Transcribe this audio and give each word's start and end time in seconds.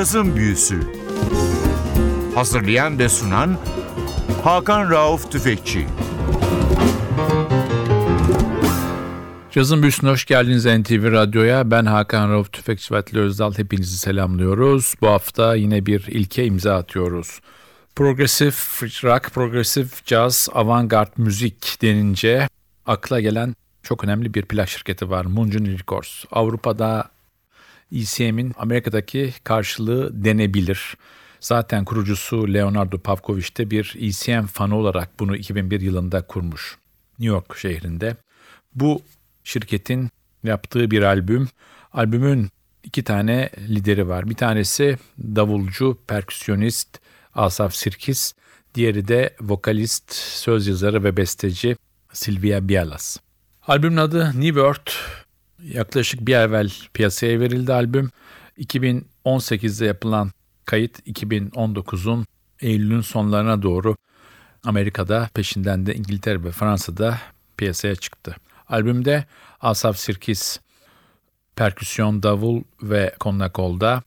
Cazın 0.00 0.36
Büyüsü 0.36 0.80
Hazırlayan 2.34 2.98
ve 2.98 3.08
sunan 3.08 3.58
Hakan 4.44 4.90
Rauf 4.90 5.32
Tüfekçi 5.32 5.86
Cazın 9.50 9.82
Büyüsü'ne 9.82 10.10
hoş 10.10 10.24
geldiniz 10.24 10.66
NTV 10.66 11.12
Radyo'ya. 11.12 11.70
Ben 11.70 11.84
Hakan 11.86 12.30
Rauf 12.30 12.52
Tüfekçi 12.52 12.94
ve 12.94 13.18
Özdal. 13.18 13.54
Hepinizi 13.58 13.98
selamlıyoruz. 13.98 14.94
Bu 15.00 15.08
hafta 15.08 15.54
yine 15.54 15.86
bir 15.86 16.06
ilke 16.06 16.44
imza 16.44 16.76
atıyoruz. 16.76 17.40
Progresif 17.96 18.82
rock, 19.04 19.30
progresif 19.34 20.06
jazz, 20.06 20.48
avantgard 20.52 21.12
müzik 21.16 21.78
denince 21.82 22.48
akla 22.86 23.20
gelen 23.20 23.54
çok 23.82 24.04
önemli 24.04 24.34
bir 24.34 24.42
plak 24.42 24.68
şirketi 24.68 25.10
var. 25.10 25.24
Munjun 25.24 25.66
Records. 25.66 26.24
Avrupa'da 26.32 27.10
ECM'in 27.92 28.52
Amerika'daki 28.58 29.34
karşılığı 29.44 30.24
denebilir. 30.24 30.96
Zaten 31.40 31.84
kurucusu 31.84 32.54
Leonardo 32.54 32.98
Pavkovic 32.98 33.56
de 33.56 33.70
bir 33.70 33.96
ECM 34.00 34.46
fanı 34.46 34.76
olarak 34.76 35.20
bunu 35.20 35.36
2001 35.36 35.80
yılında 35.80 36.22
kurmuş. 36.22 36.78
New 37.18 37.34
York 37.34 37.56
şehrinde. 37.58 38.16
Bu 38.74 39.02
şirketin 39.44 40.10
yaptığı 40.44 40.90
bir 40.90 41.02
albüm. 41.02 41.48
Albümün 41.92 42.48
iki 42.84 43.04
tane 43.04 43.50
lideri 43.68 44.08
var. 44.08 44.30
Bir 44.30 44.34
tanesi 44.34 44.98
davulcu, 45.18 45.98
perküsyonist 46.06 47.00
Asaf 47.34 47.74
Sirkis. 47.74 48.32
Diğeri 48.74 49.08
de 49.08 49.36
vokalist, 49.40 50.12
söz 50.14 50.66
yazarı 50.66 51.04
ve 51.04 51.16
besteci 51.16 51.76
Silvia 52.12 52.68
Bialas. 52.68 53.16
Albümün 53.66 53.96
adı 53.96 54.26
New 54.26 54.46
World. 54.46 54.90
Yaklaşık 55.64 56.26
bir 56.26 56.34
evvel 56.34 56.70
piyasaya 56.94 57.40
verildi 57.40 57.72
albüm. 57.72 58.10
2018'de 58.58 59.86
yapılan 59.86 60.30
kayıt 60.64 61.08
2019'un 61.08 62.26
Eylül'ün 62.60 63.00
sonlarına 63.00 63.62
doğru 63.62 63.96
Amerika'da 64.64 65.28
peşinden 65.34 65.86
de 65.86 65.94
İngiltere 65.94 66.44
ve 66.44 66.50
Fransa'da 66.50 67.18
piyasaya 67.56 67.94
çıktı. 67.94 68.36
Albümde 68.68 69.24
Asaf 69.60 69.98
Sirkis 69.98 70.60
perküsyon, 71.56 72.22
davul 72.22 72.62
ve 72.82 73.14
konnakolda, 73.20 74.02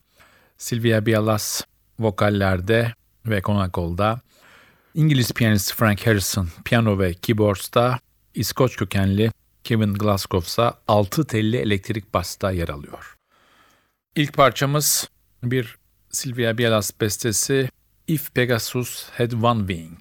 Silvia 0.58 1.06
Bialas 1.06 1.62
vokallerde 1.98 2.92
ve 3.26 3.40
konakolda, 3.40 4.20
İngiliz 4.94 5.32
piyanist 5.32 5.74
Frank 5.74 6.06
Harrison 6.06 6.48
piyano 6.64 6.98
ve 6.98 7.14
keyboards'ta, 7.14 7.98
İskoç 8.34 8.76
kökenli 8.76 9.30
Kevin 9.64 9.94
Glasgow 9.94 10.46
ise 10.46 10.72
6 10.88 11.26
telli 11.26 11.56
elektrik 11.56 12.14
basta 12.14 12.50
yer 12.50 12.68
alıyor. 12.68 13.16
İlk 14.16 14.32
parçamız 14.32 15.08
bir 15.42 15.78
Silvia 16.10 16.58
Bialas 16.58 16.90
bestesi 17.00 17.70
If 18.08 18.34
Pegasus 18.34 19.10
Had 19.10 19.32
One 19.32 19.58
Wing. 19.58 19.98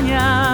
montaña. 0.00 0.47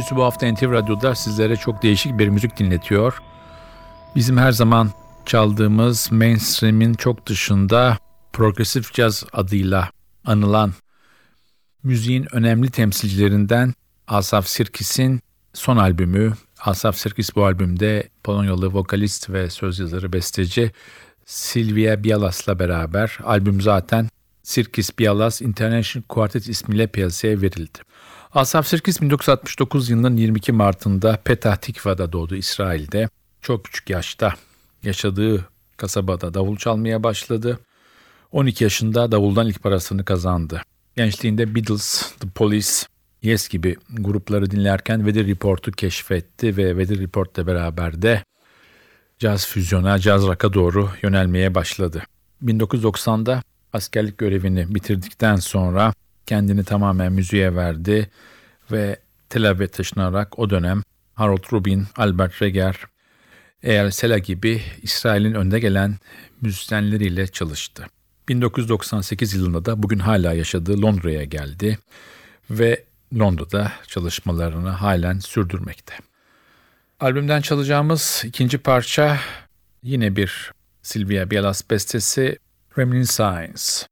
Büyüsü 0.00 0.16
bu 0.16 0.24
hafta 0.24 0.52
NTV 0.52 0.72
Radyo'da 0.72 1.14
sizlere 1.14 1.56
çok 1.56 1.82
değişik 1.82 2.18
bir 2.18 2.28
müzik 2.28 2.56
dinletiyor. 2.56 3.22
Bizim 4.16 4.38
her 4.38 4.52
zaman 4.52 4.90
çaldığımız 5.26 6.12
mainstream'in 6.12 6.94
çok 6.94 7.26
dışında 7.26 7.98
progresif 8.32 8.92
caz 8.94 9.24
adıyla 9.32 9.90
anılan 10.24 10.72
müziğin 11.82 12.26
önemli 12.34 12.70
temsilcilerinden 12.70 13.74
Asaf 14.08 14.46
Sirkis'in 14.46 15.20
son 15.54 15.76
albümü. 15.76 16.32
Asaf 16.60 16.96
Sirkis 16.96 17.36
bu 17.36 17.44
albümde 17.44 18.08
Polonyalı 18.24 18.74
vokalist 18.74 19.30
ve 19.30 19.50
söz 19.50 19.78
yazarı 19.78 20.12
besteci 20.12 20.72
Silvia 21.26 22.04
Bialas'la 22.04 22.58
beraber 22.58 23.18
albüm 23.24 23.60
zaten 23.60 24.08
Sirkis 24.42 24.98
Bialas 24.98 25.42
International 25.42 26.04
Quartet 26.08 26.48
ismiyle 26.48 26.86
piyasaya 26.86 27.42
verildi. 27.42 27.78
Asaf 28.34 28.66
Sirkis 28.66 29.00
1969 29.00 29.90
yılının 29.90 30.16
22 30.16 30.52
Mart'ında 30.52 31.20
Petah 31.24 31.56
Tikva'da 31.56 32.12
doğdu 32.12 32.36
İsrail'de. 32.36 33.08
Çok 33.40 33.64
küçük 33.64 33.90
yaşta 33.90 34.34
yaşadığı 34.82 35.48
kasabada 35.76 36.34
davul 36.34 36.56
çalmaya 36.56 37.02
başladı. 37.02 37.58
12 38.32 38.64
yaşında 38.64 39.12
davuldan 39.12 39.46
ilk 39.46 39.62
parasını 39.62 40.04
kazandı. 40.04 40.62
Gençliğinde 40.96 41.54
Beatles, 41.54 42.12
The 42.20 42.28
Police, 42.28 42.70
Yes 43.22 43.48
gibi 43.48 43.76
grupları 43.92 44.50
dinlerken 44.50 44.96
Weather 44.98 45.26
Report'u 45.26 45.72
keşfetti 45.72 46.56
ve 46.56 46.68
Weather 46.68 46.98
Report'la 46.98 47.46
beraber 47.46 48.02
de 48.02 48.24
caz 49.18 49.46
füzyona, 49.46 49.98
caz 49.98 50.26
rock'a 50.26 50.52
doğru 50.52 50.90
yönelmeye 51.02 51.54
başladı. 51.54 52.02
1990'da 52.44 53.42
askerlik 53.72 54.18
görevini 54.18 54.74
bitirdikten 54.74 55.36
sonra 55.36 55.92
kendini 56.30 56.64
tamamen 56.64 57.12
müziğe 57.12 57.54
verdi 57.56 58.10
ve 58.72 58.96
Tel 59.28 59.50
Aviv'e 59.50 59.68
taşınarak 59.68 60.38
o 60.38 60.50
dönem 60.50 60.82
Harold 61.14 61.44
Rubin, 61.52 61.86
Albert 61.96 62.42
Reger, 62.42 62.76
Eyal 63.62 63.90
Sela 63.90 64.18
gibi 64.18 64.62
İsrail'in 64.82 65.34
önde 65.34 65.60
gelen 65.60 65.96
müzisyenleriyle 66.40 67.26
çalıştı. 67.26 67.86
1998 68.28 69.34
yılında 69.34 69.64
da 69.64 69.82
bugün 69.82 69.98
hala 69.98 70.32
yaşadığı 70.32 70.82
Londra'ya 70.82 71.24
geldi 71.24 71.78
ve 72.50 72.84
Londra'da 73.18 73.72
çalışmalarını 73.86 74.70
halen 74.70 75.18
sürdürmekte. 75.18 75.94
Albümden 77.00 77.40
çalacağımız 77.40 78.22
ikinci 78.26 78.58
parça 78.58 79.18
yine 79.82 80.16
bir 80.16 80.52
Sylvia 80.82 81.30
Bielas 81.30 81.70
bestesi 81.70 82.38
Reminiscence. 82.78 83.90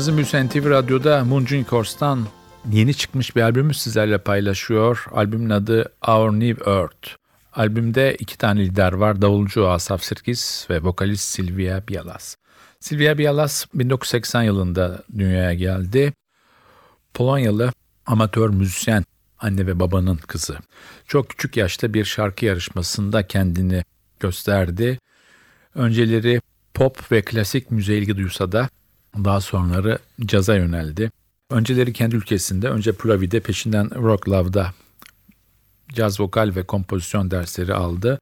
Cazın 0.00 0.16
Büyüsü 0.16 0.46
NTV 0.46 0.70
Radyo'da 0.70 1.24
Munjin 1.24 1.64
Kors'tan 1.64 2.26
yeni 2.72 2.94
çıkmış 2.94 3.36
bir 3.36 3.42
albümü 3.42 3.74
sizlerle 3.74 4.18
paylaşıyor. 4.18 5.04
Albümün 5.12 5.50
adı 5.50 5.92
Our 6.08 6.32
New 6.32 6.70
Earth. 6.70 7.08
Albümde 7.52 8.16
iki 8.18 8.38
tane 8.38 8.60
lider 8.60 8.92
var. 8.92 9.22
Davulcu 9.22 9.68
Asaf 9.68 10.02
Sirkis 10.02 10.70
ve 10.70 10.82
vokalist 10.82 11.24
Silvia 11.24 11.88
Bialas. 11.88 12.36
Silvia 12.80 13.18
Bialas 13.18 13.66
1980 13.74 14.42
yılında 14.42 15.02
dünyaya 15.18 15.54
geldi. 15.54 16.12
Polonyalı 17.14 17.72
amatör 18.06 18.48
müzisyen 18.48 19.04
anne 19.38 19.66
ve 19.66 19.80
babanın 19.80 20.16
kızı. 20.16 20.58
Çok 21.06 21.28
küçük 21.28 21.56
yaşta 21.56 21.94
bir 21.94 22.04
şarkı 22.04 22.44
yarışmasında 22.44 23.26
kendini 23.26 23.84
gösterdi. 24.20 24.98
Önceleri 25.74 26.40
pop 26.74 27.12
ve 27.12 27.22
klasik 27.22 27.70
müziğe 27.70 27.98
ilgi 27.98 28.16
duysa 28.16 28.52
da 28.52 28.68
daha 29.16 29.40
sonraları 29.40 29.98
caza 30.26 30.56
yöneldi. 30.56 31.10
Önceleri 31.50 31.92
kendi 31.92 32.16
ülkesinde, 32.16 32.68
önce 32.68 32.92
Plavi'de 32.92 33.40
peşinden 33.40 34.02
Rock 34.02 34.28
Love'da 34.28 34.72
caz 35.92 36.20
vokal 36.20 36.52
ve 36.56 36.62
kompozisyon 36.62 37.30
dersleri 37.30 37.74
aldı. 37.74 38.18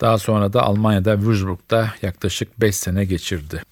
Daha 0.00 0.18
sonra 0.18 0.52
da 0.52 0.62
Almanya'da 0.62 1.16
Würzburg'da 1.16 1.94
yaklaşık 2.02 2.60
5 2.60 2.76
sene 2.76 3.04
geçirdi. 3.04 3.62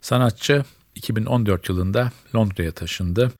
Sanatçı 0.00 0.64
2014 0.94 1.68
yılında 1.68 2.12
Londra'ya 2.36 2.72
taşındı 2.72 3.32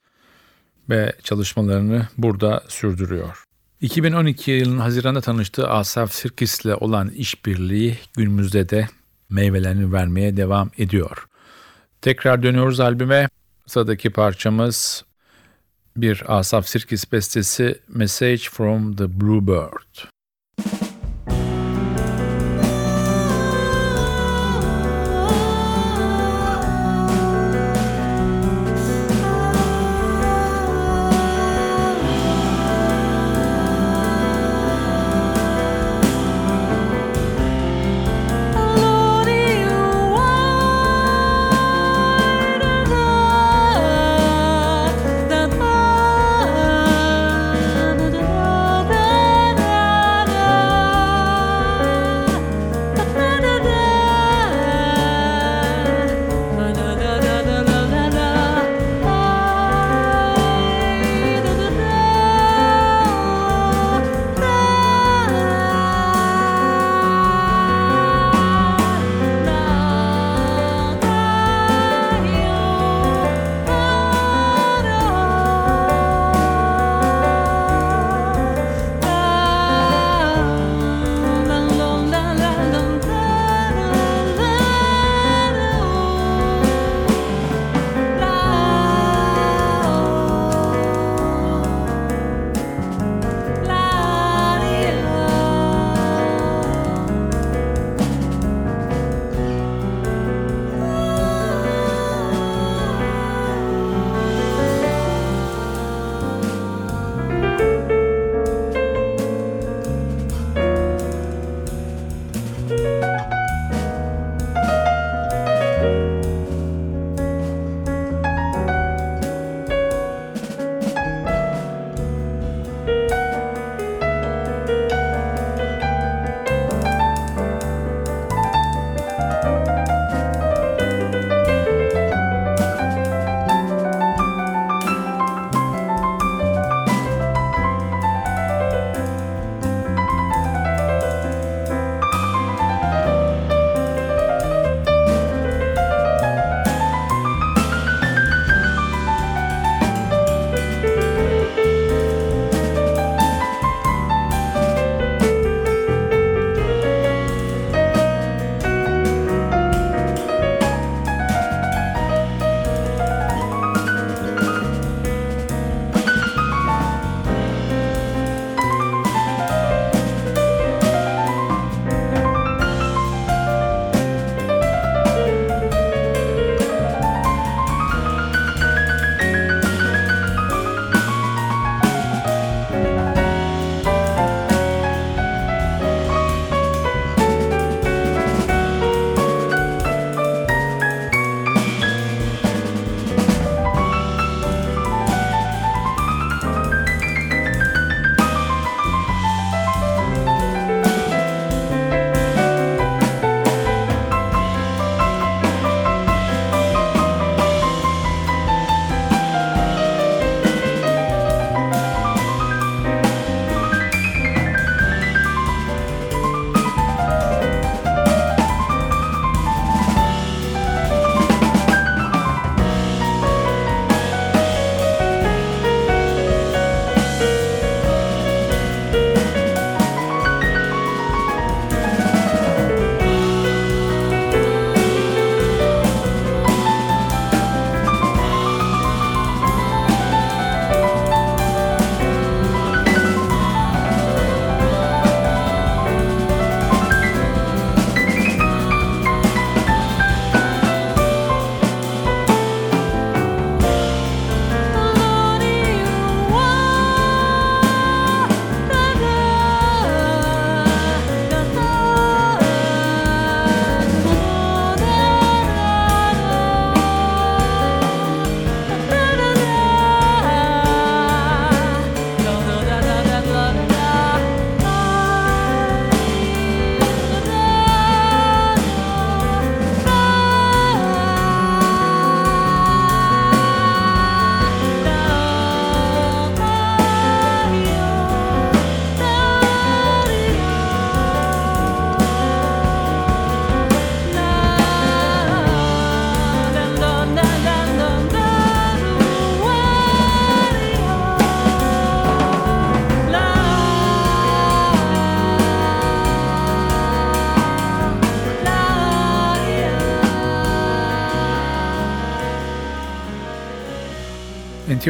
ve 0.89 1.13
çalışmalarını 1.23 2.09
burada 2.19 2.65
sürdürüyor. 2.69 3.45
2012 3.81 4.51
yılının 4.51 4.79
Haziran'da 4.79 5.21
tanıştığı 5.21 5.69
Asaf 5.69 6.13
Sirkis'le 6.13 6.67
olan 6.81 7.11
işbirliği 7.11 7.99
günümüzde 8.17 8.69
de 8.69 8.89
meyvelerini 9.31 9.93
vermeye 9.93 10.37
devam 10.37 10.71
ediyor. 10.79 11.28
Tekrar 12.03 12.43
dönüyoruz 12.43 12.81
albüme. 12.81 13.29
Sıradaki 13.67 14.11
parçamız 14.11 15.05
bir 15.97 16.23
Asaf 16.39 16.69
Sirkis 16.69 17.13
bestesi 17.13 17.79
Message 17.89 18.43
from 18.51 18.97
the 18.97 19.21
Bluebird. 19.21 20.18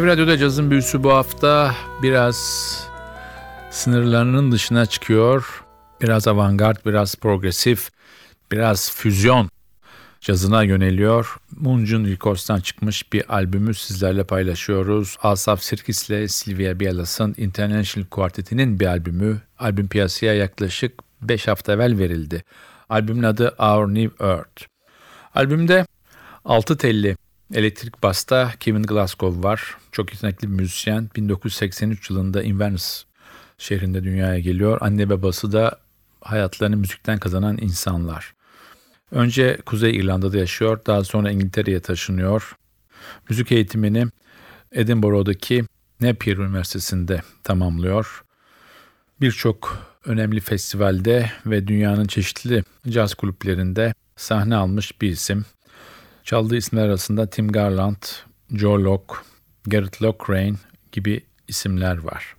Radyo'da 0.09 0.39
cazın 0.39 0.71
büyüsü 0.71 1.05
bu 1.05 1.13
hafta 1.13 1.75
biraz 2.03 2.37
sınırlarının 3.71 4.53
dışına 4.53 4.87
çıkıyor. 4.87 5.65
Biraz 6.01 6.29
avantgard, 6.29 6.77
biraz 6.87 7.15
progresif, 7.15 7.91
biraz 8.53 8.93
füzyon 8.93 9.51
cazına 10.21 10.63
yöneliyor. 10.63 11.37
Munjun 11.57 12.05
Records'tan 12.05 12.61
çıkmış 12.61 13.13
bir 13.13 13.35
albümü 13.35 13.75
sizlerle 13.75 14.25
paylaşıyoruz. 14.25 15.17
Asaf 15.23 15.63
Sirkis 15.63 16.11
ile 16.11 16.29
Sylvia 16.29 16.81
Bielas'ın 16.81 17.35
International 17.37 18.07
Quartet'inin 18.07 18.81
bir 18.81 18.87
albümü. 18.87 19.41
Albüm 19.59 19.89
piyasaya 19.89 20.35
yaklaşık 20.35 20.93
5 21.23 21.49
hafta 21.49 21.73
evvel 21.73 21.99
verildi. 21.99 22.45
Albümün 22.89 23.23
adı 23.23 23.55
Our 23.59 23.89
New 23.95 24.27
Earth. 24.27 24.63
Albümde 25.35 25.87
6 26.45 26.77
telli 26.77 27.17
elektrik 27.55 28.03
basta 28.03 28.53
Kevin 28.61 28.83
Glasgow 28.83 29.49
var. 29.49 29.77
Çok 29.93 30.13
yetenekli 30.13 30.49
bir 30.49 30.55
müzisyen. 30.55 31.11
1983 31.17 32.11
yılında 32.11 32.43
Inverness 32.43 33.05
şehrinde 33.59 34.05
dünyaya 34.05 34.39
geliyor. 34.39 34.79
Anne 34.81 35.11
babası 35.11 35.53
da 35.53 35.79
hayatlarını 36.21 36.77
müzikten 36.77 37.19
kazanan 37.19 37.59
insanlar. 37.61 38.35
Önce 39.11 39.59
Kuzey 39.67 39.97
İrlanda'da 39.97 40.39
yaşıyor, 40.39 40.81
daha 40.87 41.05
sonra 41.05 41.31
İngiltere'ye 41.31 41.81
taşınıyor. 41.81 42.57
Müzik 43.29 43.53
eğitimini 43.53 44.07
Edinburgh'daki 44.73 45.65
Napier 46.01 46.37
Üniversitesi'nde 46.37 47.23
tamamlıyor. 47.45 48.25
Birçok 49.21 49.89
önemli 50.05 50.41
festivalde 50.41 51.31
ve 51.47 51.67
dünyanın 51.67 52.07
çeşitli 52.07 52.65
caz 52.89 53.15
kulüplerinde 53.15 53.95
sahne 54.17 54.57
almış 54.57 55.01
bir 55.01 55.09
isim. 55.09 55.45
Çaldığı 56.29 56.57
isimler 56.57 56.85
arasında 56.85 57.27
Tim 57.27 57.53
Garland, 57.53 58.03
Joe 58.55 58.79
Locke, 58.85 59.15
Garrett 59.67 60.03
Lockrane 60.03 60.55
gibi 60.93 61.25
isimler 61.49 61.99
var. 61.99 62.37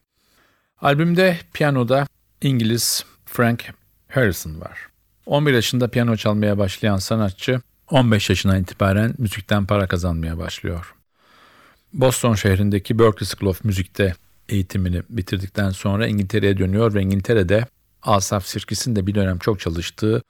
Albümde 0.82 1.40
piyanoda 1.54 2.08
İngiliz 2.42 3.06
Frank 3.26 3.74
Harrison 4.08 4.62
var. 4.62 4.80
11 5.26 5.54
yaşında 5.54 5.88
piyano 5.88 6.16
çalmaya 6.16 6.58
başlayan 6.58 6.98
sanatçı 6.98 7.62
15 7.90 8.30
yaşına 8.30 8.58
itibaren 8.58 9.16
müzikten 9.18 9.66
para 9.66 9.88
kazanmaya 9.88 10.38
başlıyor. 10.38 10.96
Boston 11.94 12.36
şehrindeki 12.36 13.00
Berklee 13.00 13.28
School 13.28 13.50
of 13.50 13.66
Music'te 13.66 14.14
eğitimini 14.50 15.02
bitirdikten 15.10 15.70
sonra 15.70 16.08
İngiltere'ye 16.08 16.58
dönüyor 16.58 16.94
ve 16.94 17.02
İngiltere'de 17.02 17.66
Asaf 18.04 18.46
Sirkis'in 18.46 18.96
de 18.96 19.08
bir 19.08 19.16
dönem 19.16 19.40
çok 19.40 19.60
çalıştığı 19.60 20.22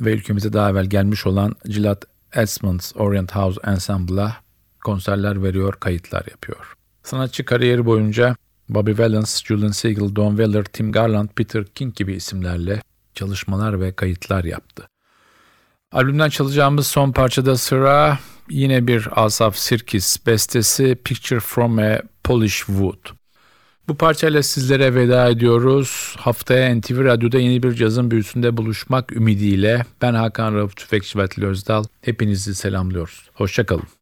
ve 0.00 0.12
ülkemize 0.12 0.52
daha 0.52 0.70
evvel 0.70 0.86
gelmiş 0.86 1.26
olan 1.26 1.56
Gillard 1.64 2.02
Edmonds 2.34 2.92
Orient 2.96 3.32
House 3.32 3.60
Ensemble'a 3.64 4.36
konserler 4.84 5.42
veriyor, 5.42 5.74
kayıtlar 5.80 6.26
yapıyor. 6.30 6.74
Sanatçı 7.02 7.44
kariyeri 7.44 7.86
boyunca 7.86 8.36
Bobby 8.68 9.02
Valence, 9.02 9.30
Julian 9.44 9.70
Siegel, 9.70 10.16
Don 10.16 10.36
Weller, 10.36 10.64
Tim 10.64 10.92
Garland, 10.92 11.28
Peter 11.28 11.64
King 11.64 11.94
gibi 11.94 12.14
isimlerle 12.14 12.82
çalışmalar 13.14 13.80
ve 13.80 13.92
kayıtlar 13.92 14.44
yaptı. 14.44 14.88
Albümden 15.92 16.28
çalacağımız 16.28 16.86
son 16.86 17.12
parçada 17.12 17.56
sıra 17.56 18.18
yine 18.50 18.86
bir 18.86 19.08
Asaf 19.24 19.56
Sirkis 19.56 20.26
bestesi 20.26 20.98
Picture 21.04 21.40
from 21.40 21.78
a 21.78 21.98
Polish 22.24 22.56
Wood. 22.56 23.21
Bu 23.88 23.94
parçayla 23.94 24.42
sizlere 24.42 24.94
veda 24.94 25.28
ediyoruz. 25.28 26.14
Haftaya 26.18 26.74
NTV 26.74 27.04
Radyo'da 27.04 27.38
yeni 27.38 27.62
bir 27.62 27.72
cazın 27.72 28.10
büyüsünde 28.10 28.56
buluşmak 28.56 29.12
ümidiyle 29.12 29.84
ben 30.02 30.14
Hakan 30.14 30.54
Rauf 30.54 30.76
Tüfekçi 30.76 31.18
ve 31.18 31.46
Özdal. 31.46 31.84
Hepinizi 32.02 32.54
selamlıyoruz. 32.54 33.30
Hoşçakalın. 33.34 34.01